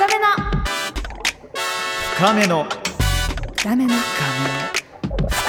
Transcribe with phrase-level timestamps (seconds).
[0.00, 0.24] 深めの。
[2.16, 2.66] 深めの。
[3.58, 3.92] 深めの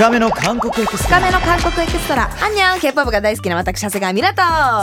[0.01, 2.23] 深めの韓国エクスト深ラめの韓国エクストラ。
[2.43, 4.41] 안녕 K-POP が大好きな私長谷川ミラと。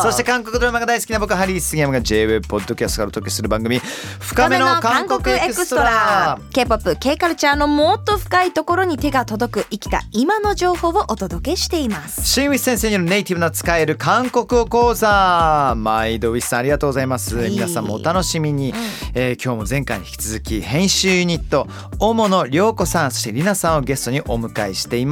[0.08, 3.80] そして韓国ドラマが大好きな僕ハリー杉山が J-WEB ポッドキャストからお届けする番組。
[4.20, 6.38] 深めの韓国エクストラ。
[6.52, 12.24] K-POP、K カルチャーのもっと深いところに手が届く生きた今の情報をお届けしています。
[12.24, 15.74] シンウィス先生によるネイティブな使える韓国語講座。
[15.76, 17.50] 毎度ウィスさんありがとうございます、はい。
[17.50, 18.72] 皆さんもお楽しみに、
[19.14, 21.66] えー今日も前回に引き続き編集ユニット
[21.98, 25.07] 主野涼子さんそしてりなさんをゲストにお迎えしています、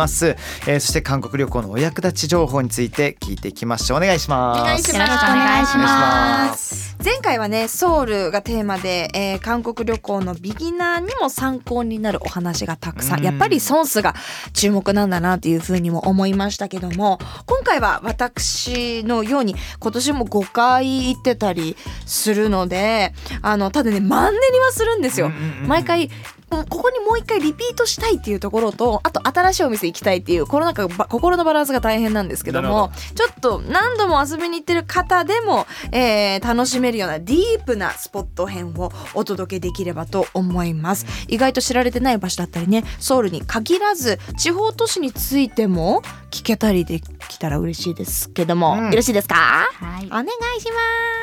[0.67, 3.99] えーそして韓国旅行のお役立ち情報について聞いていきましょう。
[3.99, 4.61] お願いします。
[4.61, 4.97] お願いします。
[4.97, 5.77] よろしくお願いします。
[5.77, 6.97] お願いします。
[7.05, 13.25] 前回はねソウルがテーマで、えー韓国旅行のビギナーにも参考になるお話がたくさん、うん。
[13.25, 14.15] やっぱりソンスが
[14.53, 21.77] 注目なんだなというふうにも思いましたけども今回は私のように今年も5回行ってたり
[22.07, 25.31] するのであのただねマンネリはするんですよ。
[25.67, 26.11] 毎回
[26.49, 41.05] ここにもう一回リピートしたいっていうところとあと新しいお店行きたいっていうこのなんかば心のバランスが大変なんですけどもちょっと何度も遊びに行ってる方でも、えー楽しめるようなディープなスポット編をお届けできればと思います。
[41.29, 48.91] 意外と知られてない場所だったりねソウルに限らず地方都市についても聞けたりできたら嬉しいですけども、うん。
[48.91, 49.35] よろしいですか？
[49.35, 50.07] はい。
[50.07, 50.27] お願い
[50.61, 50.71] し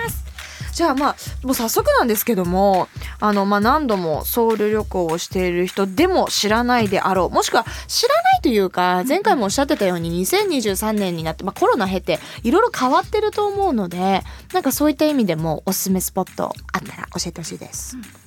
[0.06, 0.33] ます
[0.74, 2.88] じゃあまあもう早速なんですけども
[3.20, 18.23] あのまあ何度もソウル旅行をしている人でも知らないであろうもしくは知らないというか前回もおっしゃってたように2023年になって、まあ、コロナ経ていろいろ変わってると思うのでなんかそういった意味でもおすすめスポットあったら教えてほしいです。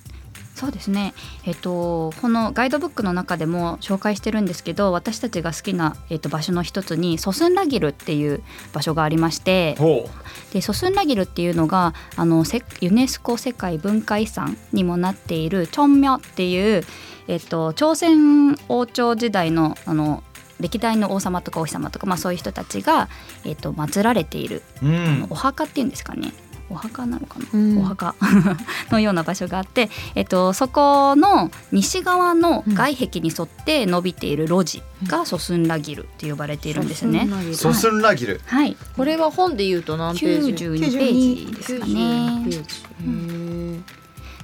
[0.56, 1.12] そうですね、
[1.44, 10.08] えっと、このガイドブックの中でも紹介してるんですけど私たちが好きな、えっと、場所の一つにソスンラギルっていう場所がありましてほ
[10.54, 16.84] でソスンラギルっていうのがあのせユネスコ世界文化遺産にもなっているチョンミョっていう、
[17.28, 20.22] えっと、朝鮮王朝時代のあの
[20.58, 23.10] 歴代の王様とか王妃様とか、まあ、そういう人たちが、
[23.44, 26.32] えっと、祀られているう、うんお墓っていうんですかね
[26.70, 27.78] お墓なのかな、うん。
[27.78, 28.14] お墓。
[28.90, 37.28] のような場所があって、えっと、そこの西側の外壁に沿って伸びている路地がソスンラギルって呼ばれているんですね。
[37.54, 38.40] ソスンラギル。
[38.46, 41.92] はい、これは本で言うと何ページ？92ページですかね。
[41.92, 42.58] 92ページ。
[42.58, 43.46] へー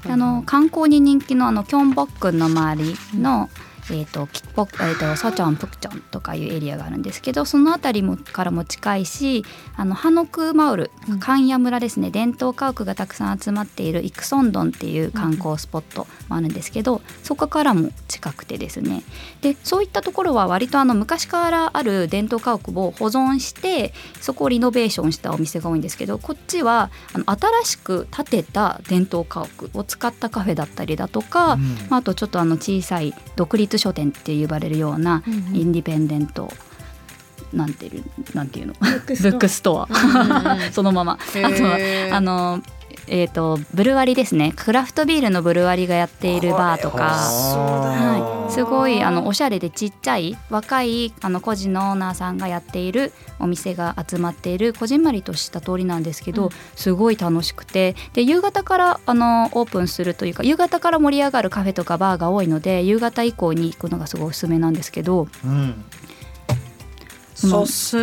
[0.09, 3.49] あの観光に人気のあのキョンボックンの周りの、
[3.91, 9.45] えー、とキッポッえー、とソチョンプクチョンとかいうエリアがあるんですけどその辺りもからも近いし
[9.77, 11.19] あのハノクマウルうん。
[11.19, 12.11] 関谷村ですね。
[12.11, 19.03] 伝統家屋がたくさん集まっているイクソンドンっていう観光スポットもあるんですけどそこからも近くてですね。
[19.41, 31.63] でそういったところは割とあの昔からある伝統家屋を保存してそこをリノベーションしたお店が多いんですけどこっちはあの新しく建てた伝統家屋を使ったカフェだったりだとか、うん。
[31.91, 35.23] まあ、あとちょっとあの小さい独立書店って呼ばれるような
[35.53, 36.53] インディペンデント
[37.53, 38.75] なんていうなんていうの？
[38.81, 39.89] ブックストア。
[40.73, 41.13] そのまま。
[41.13, 41.79] あとは
[42.13, 42.63] あの
[43.09, 44.53] えー、とブルワリですね。
[44.57, 47.05] クラフトビールのブルワリがやっているバーとか。
[47.05, 56.51] はい、すごいあのおしゃれでちっちゃい若いあの個人のオーナーさんがやっているお店が集まっているこじんまりとした通りなんですけど、うん。
[56.77, 57.97] すごい楽しくて。
[58.15, 65.29] で夕方からあのオープンするというか夕方から盛り上がるカフェとかバーが多いので夕方以降に行くのがすごいおすすめなんですけど。
[65.45, 65.85] うん。
[67.35, 67.97] ソス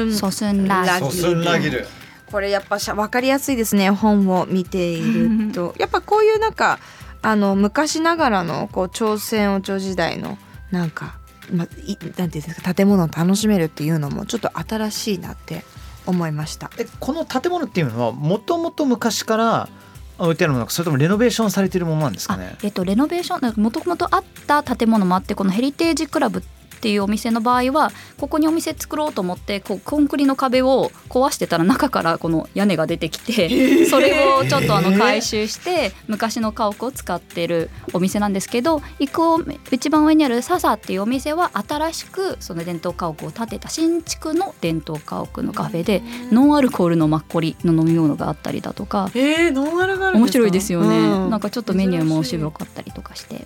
[0.51, 1.88] ンラギル
[2.31, 6.79] これやっぱしゃ分かりやすいですね本を見ていると やっぱこういうなんか
[7.22, 10.38] あの昔ながらのこう朝鮮王朝時代の
[10.72, 11.18] なんか、
[11.51, 15.66] ま、いなんていうんですか建物を楽しめるっていうのもちょっと新しいなって
[16.06, 16.72] 思いました。
[16.78, 19.69] えこの建物っていうのはもともと昔から
[20.18, 26.44] 置いてあるものそれともレノベーションされているものなんですかあねえっと、レノベーションもともとあった建物もあってこのヘリテージクラブっ
[26.79, 46.01] ていうお店の場合はここにお店作ろうと思ってこうコンクリの壁を壊してたら中からこの屋根が出てきてそれをちょっとあの回収して昔の家屋を使ってるお店なんですけど一個一番上にあるササっていうお店は新しくその伝統家屋を建てた新築の伝統家屋のカフェで
[46.31, 52.38] ノンアルコールのマッコリの飲み物があったりだとかえー、ノンアルが面白いですよね、うんなんかちょっとメニューも面珍しい。
[52.39, 53.45] 白かったりとかして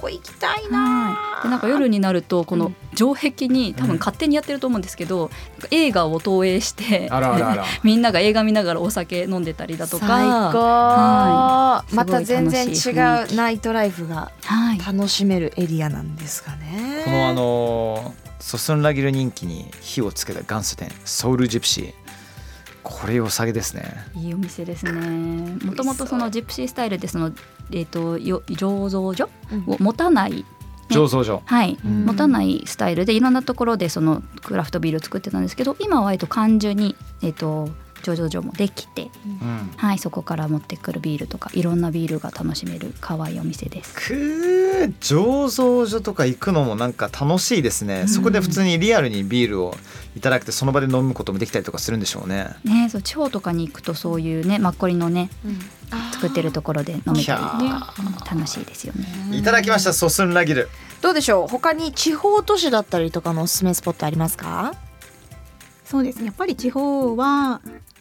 [0.00, 1.12] ここ行きたいな。
[1.12, 2.60] はい、でなんか夜になるとこうん。
[2.60, 7.64] の城壁に多分勝手にやってると思うんですけど、なんか映画を投影してあらあらあら。
[7.84, 10.06] みんなが映画見ながらお酒飲んでたりだとか。
[10.06, 11.94] 最高、はい。
[11.94, 12.90] また全然違
[13.30, 17.02] うナイトライフがはい、楽しめるエリアなんですかね。
[17.04, 21.94] このあのソスンラギル人気に火をつけた元祖店ソウルジプシー
[22.82, 23.94] これ良さげですね。
[24.14, 25.56] いいお店ですね。
[25.64, 27.32] もともとそのジプシースタイルでその、
[27.70, 29.28] えー、とよ醸造所？
[29.66, 30.44] を持たない
[30.88, 31.42] 醸造所。
[31.44, 32.06] はい、うん。
[32.06, 37.68] 持たないスタイルでいろんなところでそのクラフトビールを作ってたんですけど今は割と缶ジュに、えー、と
[38.00, 39.10] 醸造所もできて、
[39.42, 43.94] うんはい、そこから持ってくるビールとかいろんなビールが楽しめる可愛いお店です。
[43.94, 49.74] くー醸造所とか行くのもなんか楽しいですね、うんそこで普通にリアルにビールを
[50.16, 55.30] いただくてその場で飲むこともできたりとかするんでしょうねね、そう地方とかに行くとそういうねマッコリのね
[56.12, 57.24] 作ってるところで飲めたり
[57.58, 57.94] といやか
[58.34, 59.36] 楽しいですよね。
[59.36, 60.68] いただきましたソスンラギル
[61.00, 64.74] どうでしょう他に地方都市だったりとかのおすすめスポットありますか
[65.84, 67.60] そうですねやっぱり地方は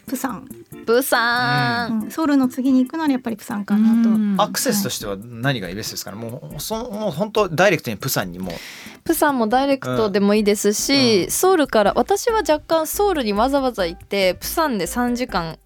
[0.09, 0.49] プサン、
[0.85, 2.11] ブサン、うん。
[2.11, 4.35] ソウルの次に行くならやっぱりプサンかなと、うん。
[4.39, 6.11] アクセスとしては何がベストですか？
[6.11, 8.51] ねもうそのもう本当ダイレクトにプサンにも。
[9.03, 11.31] プサンもダイレクトでもいいですし、うん。
[11.31, 15.57] ソウルから私は若干ソウルにわざわざ行ってプサンで3時間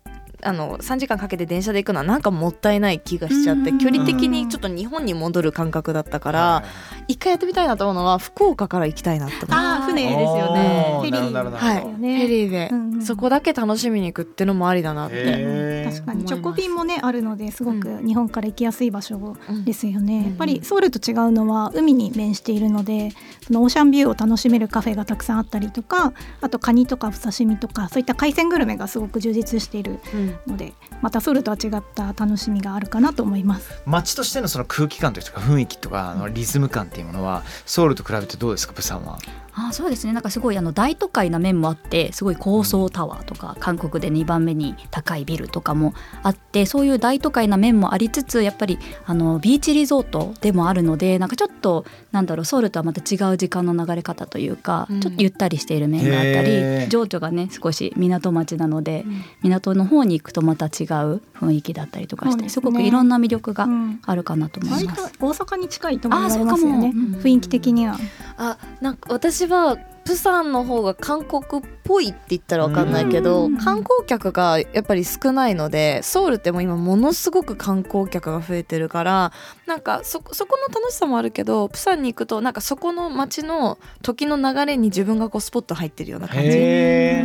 [0.46, 6.64] あの3時間かけて電車で行くのはなんかもったいない気がしちゃってうん距離的にちょっと日本に戻る感覚だったからは
[7.08, 9.48] 一回やってみたいなと思うのは福岡から行きたいなって思う。
[9.52, 11.00] あー船ですよね。
[11.02, 11.52] フェリー。
[11.52, 12.18] はいですよね。
[12.18, 13.02] フェリーで、うんうん。
[13.02, 16.26] そこだけ楽しみに行くってのもありだなって、確かに。
[16.26, 20.24] 直行便もねあるのですごくう日本から行きやすい場所うんですよね、うん。
[20.26, 23.12] やっぱりソウルと違うのは海に面しているので
[23.46, 30.00] そのオーシャンビューを楽しめるカフェがたくさんあったりとかあとカニとかお刺身とかそういった海鮮グルメがすごく充実している
[30.46, 33.82] うんのでまたソウルとは違った楽しみがあるかなと思います。
[33.86, 39.20] 街としてのその空気感というか雰囲気とかあのリズム感っていうものはソウルと比べてどうですかプサンは？
[39.56, 40.14] あそうですね。
[40.14, 55.02] なんかすごいあの大都会な面もあってすごい高層タワーとか韓国で2番目に高いビルとかもあってそういう大都会な面もありつつやっぱりあのビーチリゾートでもあるのでなんかちょっとなんだろうソウルとはまた違う時間の流れ方というか、うん。
[55.02, 59.06] ちょっとゆったりしている面があったり情緒がね少し港町なので、
[59.42, 62.50] 港の方に行くとまた違う雰囲気だったりとかして、ね。
[62.50, 64.00] すごくいろんな魅力がうん。
[64.06, 65.14] あるかなと思い割ます。
[65.18, 66.58] と大阪に近いとも言われあそうかも。
[66.58, 67.22] ますよねうん。
[67.22, 67.98] 雰囲気的には。
[68.38, 73.58] あなんか私はプサンの方が韓国っぽいって言ったらわかんないけど、うん。
[73.58, 79.32] 観光客がやっぱり少ないのでソウルってもう今ものすごく観光客が増えてるから
[79.66, 86.58] なんかそそこの楽しさもあるけどプサンに行くとなんかそこの街の時の流れに自分がこうスポット入ってるような感じ。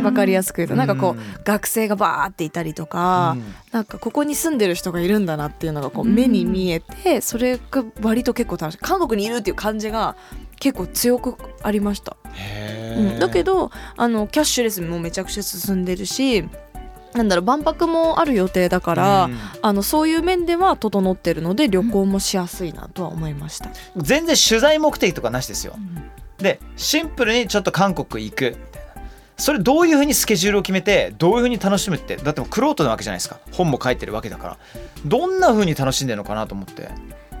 [0.03, 0.75] わかりやすく言うと。
[0.75, 1.19] なんかこう、うん。
[1.43, 3.53] 学生がバーっていたりとか、うん。
[3.71, 8.77] なんかここに住んでる人がいるんだなっていうのがこううん目に見えて、それが割と結構楽しい。
[8.79, 10.15] 韓国にいるっていう感じが
[10.59, 12.17] 結構強くありました、
[12.97, 16.47] うん、だけどあのキャッシュレスもめちゃくちゃ進んでるし
[17.13, 19.37] なんだろう万博もある予定だから、うん。
[19.61, 25.73] あのそういう面では整ってるので旅行もしやすいなとは思いました、全然取材目的とかなしですよ。
[26.37, 28.51] でシンプルにちょっと韓国行く。
[28.51, 29.01] みたいな
[29.37, 33.39] それどういうふうにスケジュールを決めてどういうふうに楽しむってだってもうクロートなわけじゃないですか。
[33.53, 34.57] 本も書いてるわけだから。
[35.05, 36.89] どんなふうに楽しんでるのかなと思って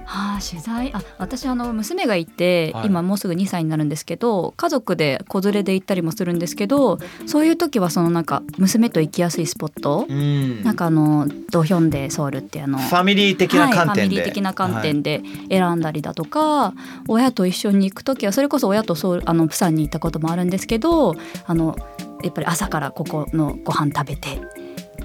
[0.09, 0.91] はあ、取材。
[0.91, 2.87] あ私あの娘がいて、はい。
[2.87, 6.97] 今もうすぐ2歳になるんですけど家族で子連れで行ったりもするんですけど
[7.27, 10.63] そういう時はそのなんか娘と行きやすいスポット、うん。
[10.63, 16.73] なんかあのドヒョンでソウルってあのファミリー的な観点で、はい、ファミリー的な観点で選んだりだとか、
[17.07, 21.15] 親と一緒に行く時はそれこそ親とソウルあのプサンに行ったこともあるんですけど
[21.45, 21.75] あの
[22.23, 24.41] やっぱり朝からここのご飯食べて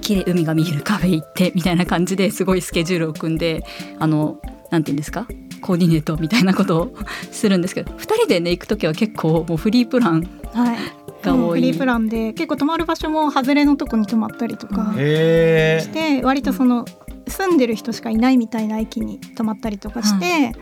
[0.00, 3.64] 綺麗海が見えるカフェ行ってみたいな感じですごいスケジュールを組んで
[3.98, 4.40] あの
[4.74, 5.26] なんて言うんですか？
[5.60, 6.94] コーディネートみたいなことを
[7.32, 10.76] するんですけど2人でね行く時は結構もうフリープランはい。
[11.22, 11.40] が多い。
[11.40, 16.84] うんフリープランで結構泊まる場所も外れのとこに泊まったりとかへしえて割とその
[17.26, 20.52] 住んでる人しかいないみたいな駅に泊まったりとかして、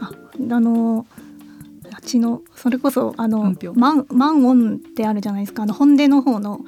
[0.00, 0.10] あ
[0.54, 1.04] あの
[1.92, 3.56] あっちのそれこそあのうん。
[3.56, 5.64] ぴょんマンマンオンってあるじゃないですか。
[5.64, 6.60] あの本出の方の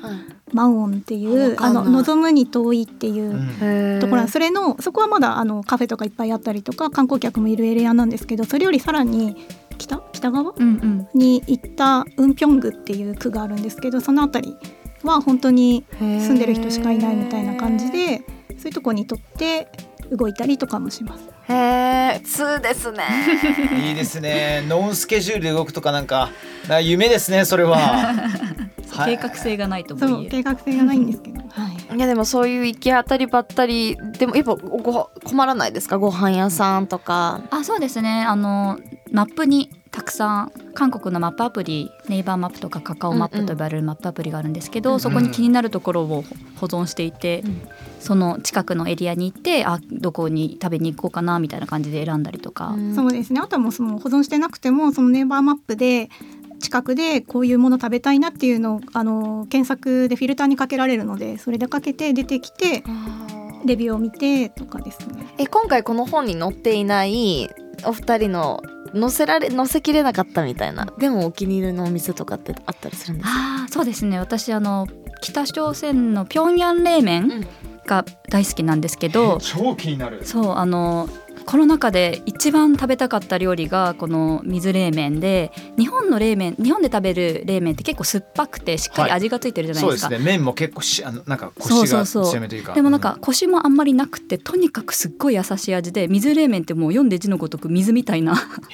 [0.52, 9.37] マンオンっていうあの望むに遠いっていうところなんへそれのそこはまだあのカフェとかいっぱいあったりとか観光客もいるエリアなんですけどそれよりさらに
[9.78, 11.09] 北北側うんうん。
[11.14, 14.57] に行ったウンピョングっていう区があるんですけどその辺り
[15.02, 18.19] は本当に住んでる人しかいないみたいな感じで
[18.59, 19.69] そういうとこにとって
[20.11, 21.25] 動いたりとかもします。
[21.49, 23.04] へえ2ですね。
[23.88, 24.64] いいですね。
[24.69, 26.30] ノンスケジュールで動くとかなんか
[26.62, 28.12] なんか夢ですねそれは、は
[28.50, 28.50] い
[29.04, 35.99] 計画性がないとも計画性がないんですけど、 はい、いやでもそういう行き当たりばったりでもやっぱご困らないですか？
[35.99, 37.42] ご飯屋さんとか。
[37.50, 38.25] あそうですね。
[38.26, 38.78] あの
[39.12, 45.00] マップにたくさん韓国のマップアプリネイバーマップとかカカオマップと呼ばれるマップアプリがあるんですけど、うんうん。
[45.00, 46.23] そこに気になるところを
[46.61, 47.62] 保存していて、うん。
[47.99, 53.40] その近くのエリアに行ってあどこに食べに行こうかなみたいな感じで選んだりとか、そうですね。
[53.42, 56.09] あとはもうその保存してなくてもそのネイバーマップで
[56.61, 62.83] 近くでこういうもの食べたいなっていうのをあの検索でフィルターにかけられるのでそれでかけて出てきて
[63.64, 65.26] レビューを見てとかですね。
[65.38, 67.50] え今回この本に載っていない
[67.85, 68.62] お二人の
[68.95, 73.33] 載せられ載せきれなかったみたいなでもお気に入りのお店とかってあったりするんですか？
[73.62, 74.19] あーそうですね。
[74.19, 74.87] 私あの
[75.23, 77.47] 北朝鮮の平壌冷麺
[77.87, 80.25] が大好きなんですけど、超気になる。
[80.25, 81.09] そうあの
[81.47, 90.32] コロナ禍で一番食べたかった料理がこの水冷麺で日本の冷麺日本で食べる冷麺って結構酸っぱくてしっかり味がついてるじゃないそうでか、ですすね。
[90.32, 92.25] 麺も結構しあのなんかそう腰がそう。
[92.25, 92.75] そう強めというか。
[92.75, 98.37] でもなんかコシもあんまりなくてとにかくすっごい優しい味で水冷麺ってもう読んで字のごとく水みたいな。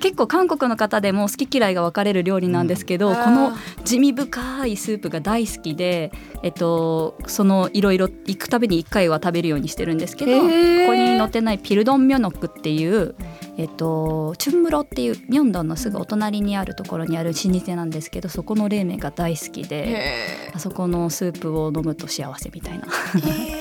[0.00, 3.14] 結構韓国の方でも好き嫌いが分かれる料理なんですけど、うん。
[3.14, 3.52] この
[3.84, 6.12] 地味深いスープが大好きで、
[6.42, 10.48] えっと、そのいろいろ行くたびに1回は食べるようにしてるんですけどここ
[10.94, 13.14] に載ってないピルドンミョノクっていう、
[13.56, 19.88] えっと、チュンムロっていうミョンドンのすぐお隣にあるところにある老舗なんですけどそこの冷麺が大好きで。
[19.88, 22.86] へあそこのスープを飲むと幸せみたいな。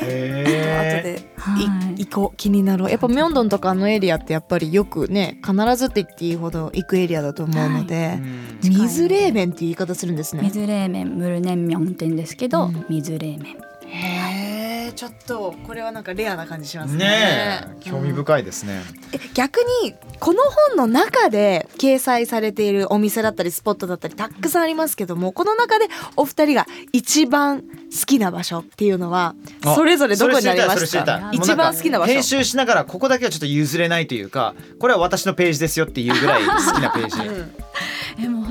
[0.04, 2.02] え後ではい。
[2.02, 2.90] い行こう気になろう。
[2.90, 8.20] やっぱミョンドンとかあのエリアってやっぱりよくね必ずって言っていいほど行くエリアだと思うので、
[8.62, 10.44] 水冷麺っていう言い方するんですね。
[10.44, 12.86] 水冷麺ムルネンミョンって言うんですけど、うん。
[12.90, 13.58] 水冷麺
[13.92, 17.06] へえちょっとこれはなんかレアな感じしますね。
[17.06, 17.90] ねえ。
[17.90, 18.82] 興味深いですね、
[19.14, 27.68] え逆にこの本の中で掲載されているお店だったりスポットだったりたくさんありますけどもこの中でお二人が一番好
[28.06, 32.14] きな場所っていうのはあそれぞれどこになりました一番好きな場所。
[32.14, 37.28] 編集しながらここだけはちょっと譲れないというかこれは私のページですよっていうぐらい好きなページ。
[37.28, 37.52] う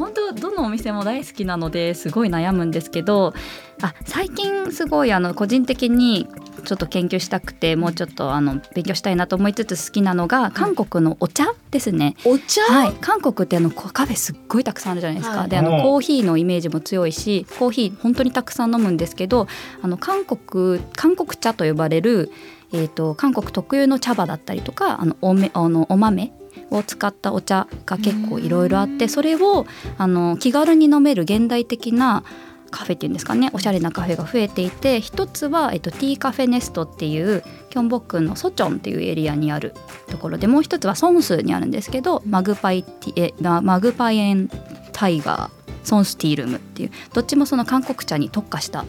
[0.00, 3.34] 本当どのお店も大好きなのですごい悩むんですけど
[3.82, 6.26] あ最近すごいあの個人的に
[6.64, 12.16] ちょっと研究したくてもうちょっとあの勉強したいなと思いつつ好きなのが韓国のお茶ですね。
[12.24, 15.48] お茶、はい、韓国ってあのこカフェすっごいたくさんあるじゃないですか、はい。
[15.48, 19.46] であのうんコーヒーのイメージも強いしコーヒー本当にたくさん飲むんですけど
[19.82, 22.30] あの韓国韓国茶と呼ばれる、
[22.72, 26.32] えー、と韓国特有の茶葉だったりとかあのおめあのお豆
[26.70, 29.66] を使ったお茶が結構いろいろあってそれを
[29.98, 32.24] あの気軽に飲める現代的な
[32.70, 39.74] カフェっていうんですかねおしゃれなカフェが増えていて一つは、えっと、ティーカフェネストっていうキョンボックンのソチョンっていうエリアにある
[40.08, 44.48] ところでもう一つはソンスにあるんですけどマグパイティえママグパイエン
[44.92, 48.84] タイガーソンスティールムっていうどっちもその韓国茶に特化した、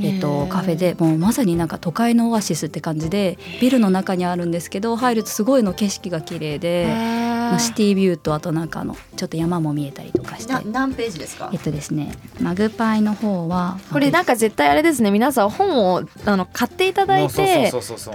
[0.00, 7.20] えっへとーカフェでもうまさになんか都会のオアシスって感じでビルの中にあるんですけど入るとすごいの景色が綺麗で。
[7.50, 10.52] まあシティビューとあとなんかあのちょっと山も見えたりとかして。
[10.52, 11.50] な何ページですか？
[11.52, 17.72] えっとですねマグパイの方はこれなんか絶対あれですね皆さん本をあの買っていただいて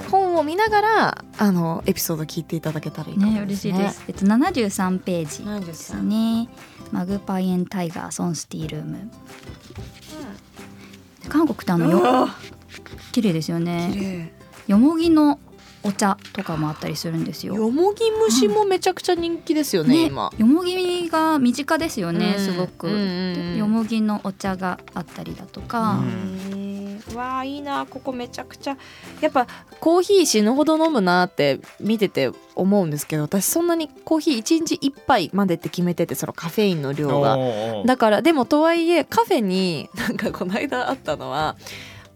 [0.10, 3.41] 本を見ながらあのエピソード聞いていただけたらいいかもね。
[3.41, 4.05] 嬉しいです。
[4.08, 6.48] えっと七十三ページ73ですね。
[6.96, 9.12] マグパイエンタイガーソンスティールーム。
[11.28, 12.30] 韓国ってあのよ
[13.12, 13.92] 綺麗ですよ綺ね。
[13.94, 14.34] 麗
[14.68, 15.38] よもぎの
[15.84, 17.56] お茶とかもあったりするんですよ。
[17.56, 20.32] よもぎ蒸しもめちゃくちゃ人気ですよね、ね今。
[20.38, 22.88] よもぎが身近ですよね、うんすごく、
[23.58, 26.64] よもぎのお茶があったりだとか、うん
[27.13, 28.77] わあいいなここめちゃくちゃ。
[29.21, 29.47] やっぱ
[29.79, 37.38] コーヒー死ぬほど飲むなって見てて思うんですけど私そんなにコーヒー1日1杯までって決めててそのカフェインの量が。
[37.85, 41.55] だからでもとはいえカフェになんかこの間あったのは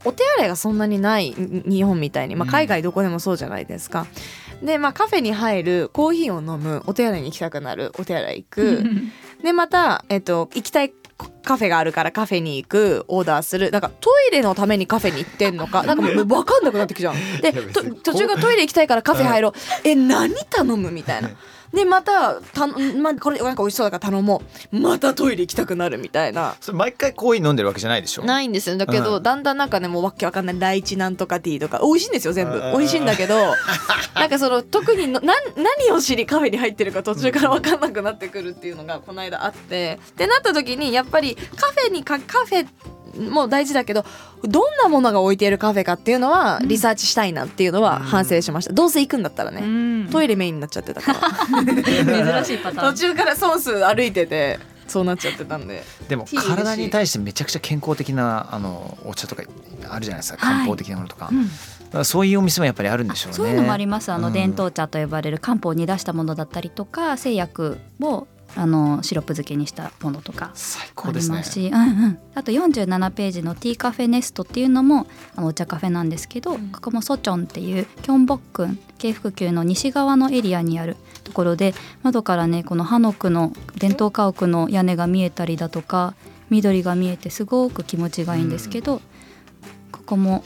[0.06, 2.52] お手洗いがそんなにないに日本みたいに、まあ、うん。
[2.52, 4.08] 海外どこでもそうじゃないですか。
[4.64, 8.84] でまあカフェに入るコーヒーを飲むお手洗いに行きたくなるお手洗い行く。
[9.44, 10.94] でまた、えっと、行きたい
[11.44, 13.72] カフェがあるからカフェに行くオーダーする。
[13.72, 17.42] だからトイレのためにカフェに行ってんのか なんかもう分かんなくなってきちゃうの。
[17.42, 17.52] で
[18.04, 19.54] 途中からトイレ行きたいからカフェ入ろう。
[19.84, 20.92] え何頼む？
[20.92, 21.30] みたいな
[21.74, 24.80] でまたた、まあ、これなんか美味しそうだから頼もう。
[24.80, 26.56] またトイレ行きたくなるみたいな。
[26.62, 28.24] それ毎回コーヒー飲んでるわけじゃないでしょ？
[28.24, 28.78] ないんですよ。
[28.78, 29.24] だけど、うん。
[29.24, 32.58] だんだんなんかねもうわけわかんない第一なんとかティーとか美味しいんですよ全部。
[32.58, 32.72] うん。
[32.74, 33.36] 美味しいんだけど
[34.16, 40.00] なんかその特にのなん何を知りカフェに入ってるか途中からわかんなくなってくるっていうのがこの間あって。
[40.10, 42.68] ってなった時にやっぱりカフェにかカフェ
[43.18, 44.06] も大事だけど
[44.44, 50.10] どんなものが置いているカフェかっていうのはリサーチしたいなっていうのは反省しました、どうせ行くんだったらね、うん。
[50.12, 51.20] トイレメインになっちゃってたから。
[51.64, 52.94] 珍しいパターン。
[52.94, 55.84] 途中からソース歩いててそうなっちゃってたんで。
[56.08, 59.44] でも体に対してめちゃくちゃ健康的なあのお茶とか
[59.90, 60.46] あるじゃないですか。
[60.46, 60.56] はい。
[60.56, 61.30] 漢方的なものとか,、
[61.94, 62.06] うん。
[62.06, 63.38] そういうお店もやっぱりあるんでしょうね。
[63.38, 64.12] そういうのもあります。
[64.12, 64.34] あのうん。
[64.34, 71.38] 伝統茶と呼ばれる漢方を煮出したものだったりとか製薬をあのシロップ漬けにしたものとか最あ高ですね。
[71.38, 76.70] りますし、うんうん、あと47ページのティーカフェネストっていうのもあのお茶カフェなんですけど、うん。
[76.70, 86.16] ここもソチョンっていうキョンボックン京福宮の西側のエリアにあるところで窓からねこのハノクの伝統家屋の屋根が見えたりだとか
[86.50, 89.02] 緑が見えてすごく気持ちがいいんですけど、
[89.92, 90.44] ここも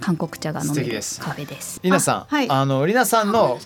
[0.00, 1.80] 韓国茶が飲めるカフェです。
[1.82, 3.58] りなさん、あはいあのりなさんの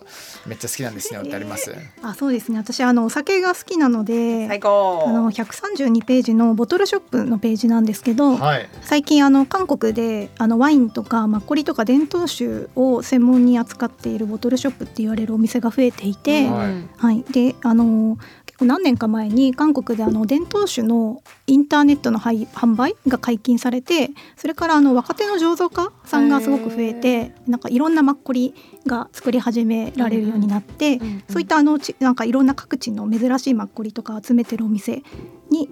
[0.47, 1.75] めっちゃ好きなんですねってあります？
[2.03, 8.69] あそうですね私あのお酒が好きなので最高あの132ページのボトルショップのページなんですけど、はい。
[8.83, 18.19] 最近あの韓国であのワインとかマッコリとか伝統酒を専門に扱っているボトルショップって言われるお店が増えていて、はいうんはい、であの
[18.55, 28.55] 結構何年か前に韓国であの伝統酒のインターネットの販販売が解禁されてそれからあの若手の醸造家さんがすごく増えてなんかいろんなマッコリ
[28.87, 35.03] が作り始められるようになって、そういったあのちなんかいろんな各地の珍しいマッコリとか集めてるお店
[35.51, 35.69] に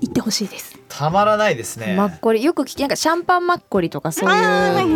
[0.00, 0.78] 行ってほしいです。
[0.88, 1.94] たまらないですね。
[1.96, 2.42] マッコリ。
[2.42, 4.36] よく聞きなんかシャンパンマッコリとかそういう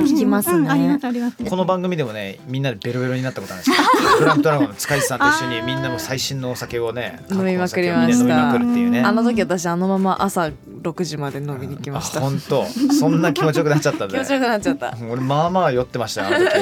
[0.04, 1.32] 聞きますうんありまね。
[1.48, 3.76] この番組でもねみんなでベロベロになったことあるんです。
[3.76, 3.76] よ
[4.18, 10.50] フランクドラゴンの塚地さんと一緒にみんなも最新のお酒をね飲みまくりましたあの時私あのまま朝
[10.82, 12.20] 6時まで飲みに行きました。
[12.20, 12.64] 本当。
[12.64, 14.96] そんな気持ちよくなっちゃった気持ちよくなっちゃった。
[15.10, 16.52] 俺まあまあ酔ってましたよあの時。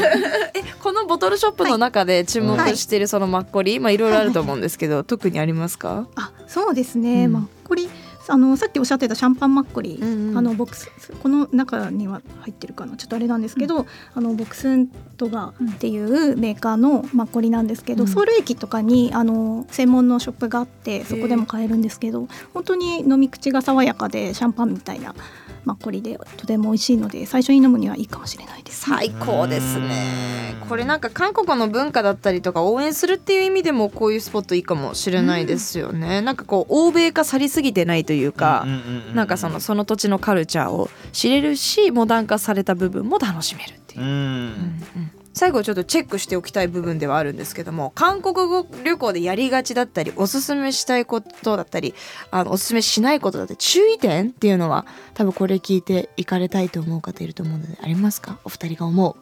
[0.83, 6.07] このボトルショップの中で注目しているそのマッコリ、まあいろいろあると思うんですけど、特にありますか？
[6.17, 7.33] あそうですね、うん。
[7.33, 7.89] マッコリ
[8.29, 10.39] あのさっきおっしゃってたシャンパンマッコリ、うんうん。
[10.39, 10.91] あのボックス
[11.23, 18.09] この中には入ってるかなちょっとあれなんですけど、あのボクスントガっていうメーカーのマッコリなんですけど、うん。
[18.09, 25.15] ソウル駅とかにあの専門のショップがあってそこでも買えるんですけど本当に飲み口が爽やかでシャンパンみたいな
[25.65, 28.83] マッコリでとても美味しいので最初に飲むにはいいかもしれないです。
[28.91, 30.57] 最高ですね。
[30.63, 30.69] うん。
[30.69, 39.15] これなんか韓国の文化だったりとか応援するっていう意味でもこういうスポットいいかもしれないですよね、なんかこう欧米化されすぎてないというか、うんうんうんうん。
[39.15, 44.01] なんかそのその土地のカルチャーを知れるしモダン化された部分も楽しめるっていう。
[44.03, 44.05] う。
[44.05, 44.09] ん。
[44.09, 51.95] うんうん最後ちょっとチェックしておきたい部分ではあるんですけども韓国語旅行でやりがちだったりおすすめしたいことだったり
[52.31, 58.39] あのおすすめしないことだったり注意点っていうのは多分これ聞いていかれたいと思う方いると思うのでありますか？
[58.45, 59.17] お二人が思う。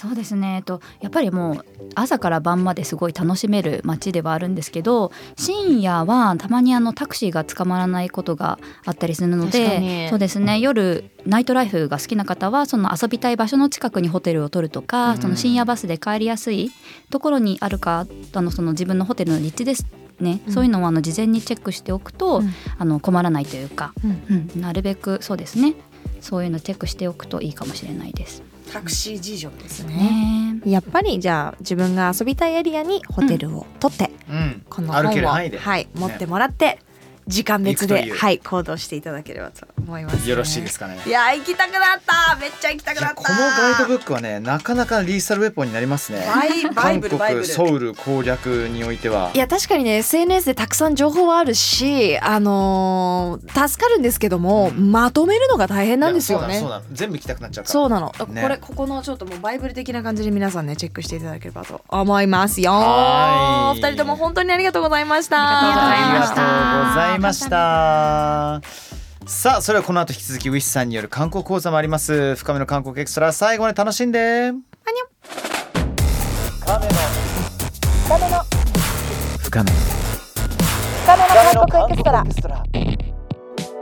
[0.00, 1.64] そうですね、えっと、やっぱりもう
[1.94, 10.58] 朝から晩まですごい楽しめる街ではあるんですけど深夜はたまにあのタクシーが捕まらないことがあったりするのでそうですね。
[10.58, 15.18] 夜ナイトライフが好きな方はその遊びたい場所の近くにホテルを取るとか、うん。
[15.20, 16.70] その深夜バスで帰りやすい
[17.10, 19.84] ところにあるかあのその自分のホテルの立地です
[20.18, 20.52] ね、うん。
[20.52, 22.50] そういうのをあの事前にチェックしておくと、うん。
[22.78, 24.48] あの困らないというか、うん。
[24.54, 25.74] うん、なるべくそうですね。
[26.22, 28.42] そういうのチェックしておくといいかもしれないです。
[28.72, 30.60] タクシー事情ですね。
[30.64, 30.70] ね。
[30.70, 34.62] やっぱりじゃあ自分が遊びたいエリアにホテルを取って、うん。
[34.68, 36.78] この本をはい、持ってもらって
[37.26, 40.98] 時間別で、はい、行動していただければと思います、ね、よろしいですかね。
[41.06, 42.36] いや行きたくなった。
[42.36, 43.14] めっちゃ行きたくなった。
[43.14, 46.24] このガイドブックはねなかなかリーサルウェポンになりますね。
[46.74, 49.30] 韓国ソウル攻略においては。
[49.34, 54.92] いや確かにね SNS でたくさん情報はあるしあのー助かるんですけども、うん。
[54.92, 56.60] まとめるのが大変なんですよね。
[56.60, 57.72] そうなのそうなの全部行きたくなっちゃうから。
[57.72, 58.42] そうなの、ね。
[58.42, 62.72] これここのちょっともうバイブル的な感じで皆さんねチェックしていただければと思いますよ。
[62.72, 63.78] はい。
[63.78, 65.36] 二人とも本当にありがとうございました。
[65.40, 74.51] ありがとうございましたありがとうございましたさあそれはこの後引き続きウィッシュさんによる韓国講座もあります深めの韓国エクストラ最後まで楽しんで
[78.05, 78.43] 深めの
[79.43, 79.71] 深め
[81.53, 82.63] の韓国エクストラ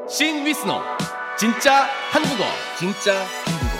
[0.08, 0.82] 신 위스の
[1.38, 2.44] 진짜 한국어
[2.78, 3.74] 진짜 한국어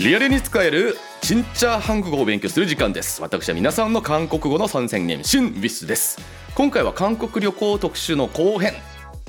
[0.00, 6.18] リアルに使える진짜 한국어を勉強する時間です私は皆さんの韓国語の선생님シン・ウィスです
[6.54, 8.72] 今回は韓国旅行特集の後編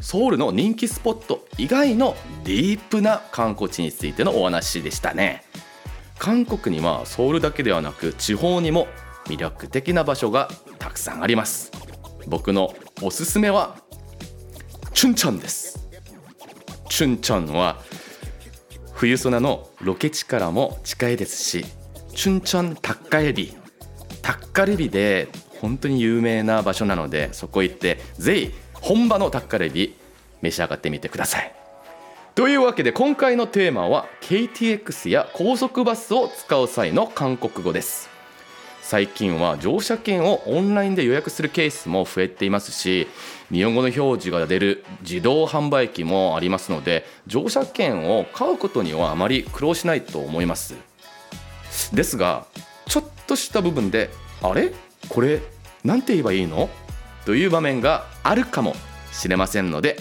[0.00, 5.44] ソウルの人気スポット以外のディープな観光地についてのお話でしたね。
[6.18, 8.88] 韓国にはソウルだけではなく地方にも
[9.26, 11.70] 魅力的な場所がたくさんあります。
[12.26, 13.76] 僕のおすすめは
[14.94, 15.88] チュンチョンです。
[16.88, 17.80] チュンチョンは
[18.92, 21.64] 冬ソナのロケ地からも近いですし
[22.14, 23.54] チュンチョンタッカエビ。
[24.22, 25.28] タッカルビで
[25.60, 28.54] 本当に有名な場所なのでそこ行ってぜひ
[28.88, 29.94] 本場のタッカルビ
[30.40, 31.52] 召し上がってみてください。
[32.34, 38.08] というわけで今回のテーマは KTX や高速バスを使う際の韓国語です。
[38.80, 43.06] 最近は乗車券をオンラインで予約するケースも増えていますし
[43.52, 50.76] 日本語の表示が出る自動販売機もありますので乗車券を買うことにはあまり苦労しないと思います。
[51.92, 52.46] ですが
[52.86, 54.08] ちょっとした部分で
[54.40, 54.72] あれ？
[55.10, 55.42] これ
[55.84, 56.70] なんて言えばいいの？
[57.27, 58.75] という場面があるかも
[59.11, 59.97] しれませんので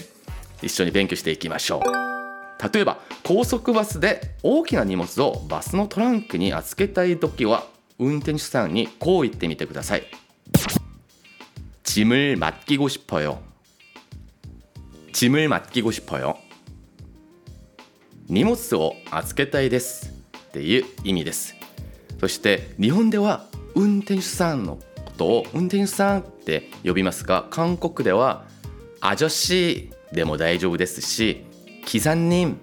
[0.62, 7.66] 一緒に勉強していきましょう例えば高速バスで大きな荷物をバスのトランクに預けたい時は
[7.98, 10.04] 運転手さんにこう言ってみてください
[11.84, 13.42] 짐을맡기고싶어요
[15.12, 16.38] 짐을 맡기고 싶어요
[18.28, 20.12] 荷物を預けたいです
[20.48, 21.54] っていう意味です
[22.18, 24.78] そして日本では運転手さんの
[25.16, 28.44] ことを運転手さんって呼びますが韓国では
[29.00, 31.44] アジョシでも大丈夫ですし
[31.84, 32.60] キザンニン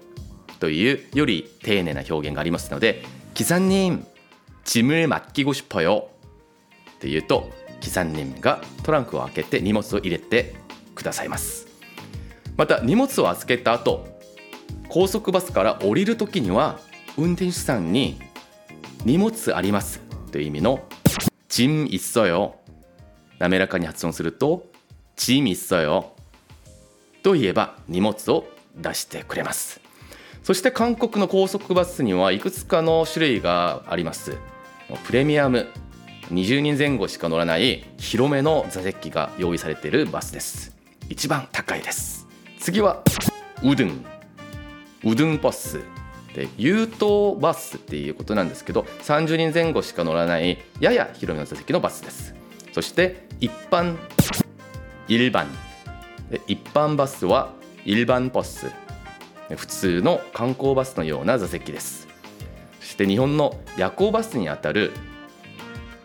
[0.58, 3.02] というより丁寧な表現がありますので
[3.34, 4.06] キザンニン
[4.64, 6.04] 짐을맡기고싶어요
[6.96, 10.54] っていうとキザンニンがトランクを開けて荷物を入れて
[10.94, 11.66] くださいます
[12.56, 14.06] また荷物を預けた後
[14.88, 16.78] 高速バスから降りる時には
[17.16, 18.20] 運転手さんに
[19.04, 20.84] 荷物ありますという意味の
[21.54, 22.54] 짐있어요
[23.38, 24.66] 滑らかに発音すると
[25.16, 26.12] 짐있어요
[27.22, 29.80] と言えば荷物を出してくれます
[30.42, 34.38] そして韓国の高速バスにはいくつかの種類があります
[35.06, 35.68] プレミアム
[36.30, 40.76] 20人前後しか乗らない広めの座席が用意されているバスです
[41.08, 42.26] 一番高いです
[42.58, 43.02] 次は
[43.62, 44.04] ウドゥン
[45.04, 45.80] ウドゥンバス
[46.35, 52.35] で優等バスっていうことなんですけど30人前後しか乗らないやや広めの座席のバスです。
[52.73, 53.95] そして一般
[55.07, 55.45] 一般
[56.45, 57.53] 一般バスは
[57.85, 58.67] 一般バス
[59.55, 62.07] 普通の観光バスのような座席です。
[62.81, 64.91] そして日本の夜行バスにあたる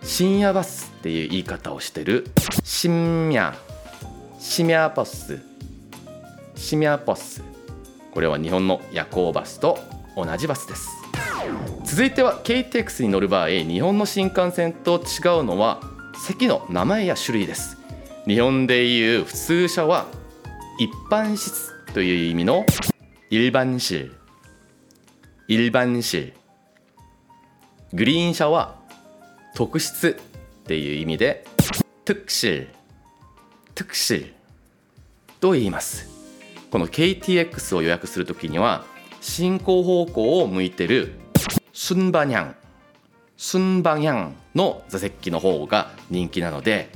[0.02, 2.28] 深夜バスっていう言い方をしてる
[2.62, 3.54] 深夜
[4.38, 5.42] 深夜バス
[6.54, 7.42] 深夜バス。
[8.12, 9.78] これは日本の夜行バスと
[10.24, 10.90] 同じバスです。
[11.84, 15.80] 続いては KTX に乗る場合日本の新幹線と違うのは
[16.26, 17.78] 席の名前や種類です。
[18.26, 20.06] 日本でいう普通車は
[20.78, 22.64] 一般室という意味の
[23.30, 24.12] 一般室
[25.48, 26.32] 一般室
[27.92, 28.76] グリーン車は
[29.54, 30.16] 特室
[30.62, 31.44] っていう意味で
[32.04, 32.68] 特室
[33.74, 34.32] 特室
[35.40, 36.08] と言います。
[36.70, 38.84] この KTX を予約する時には
[39.20, 41.14] 進行方向を向いてる。
[41.72, 42.54] スンバニャン
[43.36, 46.90] スンバニャンの座席の方が人気なので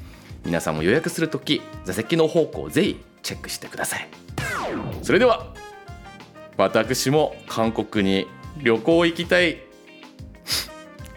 [0.45, 4.09] 皆さんも予約する時座席の方向をぜひチェックしてください。
[5.03, 5.47] それでは
[6.57, 8.27] 私も韓国に
[8.63, 9.63] 旅行行きたい。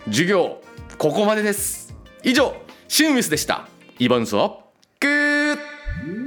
[0.05, 0.61] 授業
[0.97, 1.93] ここまでです。
[2.23, 2.55] 以上
[2.87, 3.67] シンウィスでした。
[3.99, 4.59] イバンスは
[4.99, 6.26] グッ